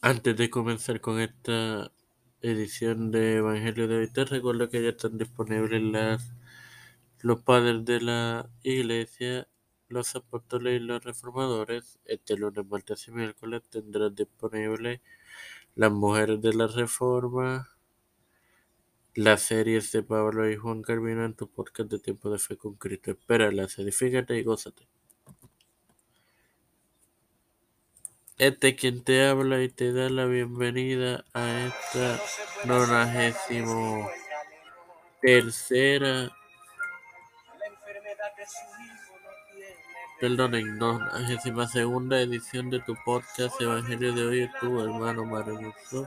[0.00, 1.92] Antes de comenzar con esta
[2.40, 6.32] edición de Evangelio de hoy, te recuerdo que ya están disponibles las,
[7.20, 9.48] los padres de la iglesia,
[9.88, 11.98] los apóstoles y los reformadores.
[12.04, 15.00] Este lunes, martes y miércoles tendrán disponibles
[15.76, 17.68] las mujeres de la reforma,
[19.14, 22.76] las series de Pablo y Juan Carvino en tu podcast de Tiempo de Fe con
[22.76, 23.10] Cristo.
[23.10, 24.88] Espéralas, edifícate y gózate.
[28.38, 32.20] Este es quien te habla y te da la bienvenida a esta
[32.66, 34.08] nonagésimo
[35.20, 36.30] tercera,
[40.20, 46.06] perdonen, nonagésima segunda edición de tu podcast Evangelio de hoy, tu hermano maravilloso,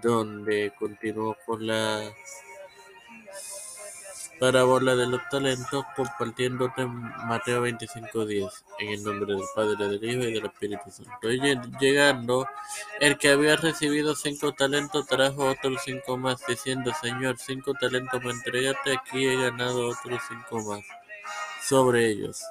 [0.00, 2.08] donde continúo con la
[4.38, 10.32] parábola de los talentos compartiéndote Mateo 25.10 en el nombre del Padre, del Hijo y
[10.34, 11.28] del Espíritu Santo.
[11.80, 12.46] Llegando,
[13.00, 18.30] el que había recibido cinco talentos trajo otros cinco más, diciendo, Señor, cinco talentos me
[18.30, 20.84] entregaste, aquí he ganado otros cinco más
[21.62, 22.42] sobre ellos.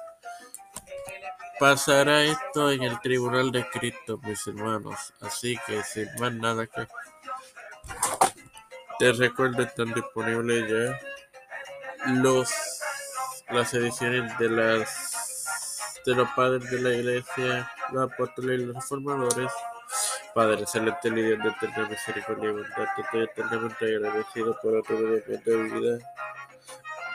[1.58, 5.14] Pasará esto en el tribunal de Cristo, mis hermanos.
[5.20, 6.86] Así que sin más nada que...
[8.98, 10.98] Te recuerdo, están disponibles ya
[12.08, 12.50] los
[13.50, 19.50] las ediciones de las de los padres de la iglesia, los apóstoles y los reformadores.
[20.34, 24.96] Padre celestial y Dios de eterna misericordia y bondad, te estoy eternamente agradecido por otro
[24.98, 25.98] día de vida,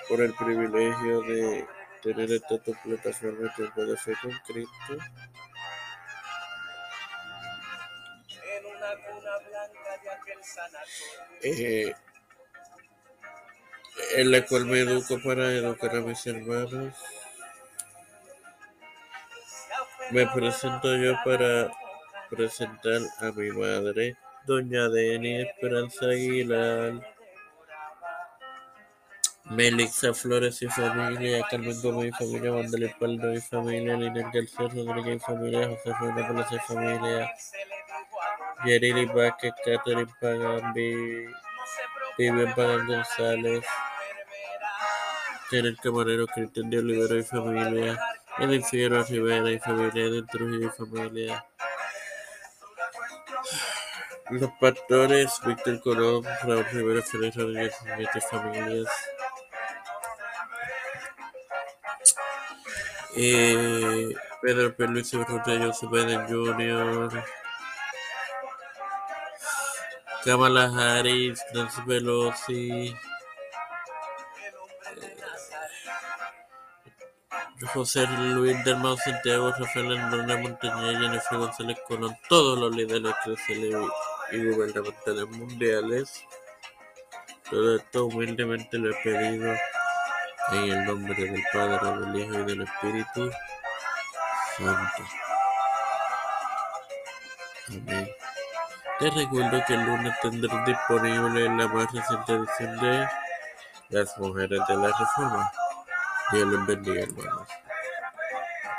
[0.09, 1.67] por el privilegio de
[2.01, 4.97] tener esta tu plataforma de de fe con Cristo.
[11.43, 11.93] Eh,
[14.15, 16.93] en la cual me educo para educar a mis hermanos.
[20.11, 21.71] Me presento yo para
[22.29, 26.93] presentar a mi madre, doña Deni Esperanza Aguilar,
[29.45, 35.17] Melixa Flores y familia, Carmen Gómez y familia, Vandalí Paldo y familia, Lina García Rodríguez
[35.17, 37.33] y familia, José Fernández y familia,
[38.65, 41.25] Yerili Vázquez, Catherine Pagambi,
[42.17, 43.65] Vivian Pagan González,
[45.59, 47.99] el Camarero, Cristian de Olivera y familia,
[48.39, 51.45] Edith Figueroa Rivera y familia, de Trujillo y familia.
[54.29, 57.75] Los pastores, Víctor Colón, Raúl Rivera, Félix Rodríguez
[58.15, 58.87] y familias.
[63.17, 64.87] Eh, Pedro P.
[64.87, 67.23] Luis Urrutia, Joseph Biden Jr.,
[70.23, 72.95] Kamala Harris, Nancy Pelosi,
[77.73, 83.75] José Luis del Mau Santiago, Rafael Hernández Montañez, Jennifer González Colón, todos los líderes eclesiales
[84.31, 86.25] y gubernamentales mundiales.
[87.49, 89.53] Todo esto humildemente lo he pedido
[90.53, 93.31] en el nombre del Padre, del Hijo y del Espíritu
[94.57, 95.03] Santo.
[97.69, 98.09] Amén.
[98.99, 103.07] Te recuerdo que el lunes tendré disponible la más reciente edición de
[103.89, 105.51] Las Mujeres de la Reforma.
[106.31, 107.47] Dios los bendiga, hermanos.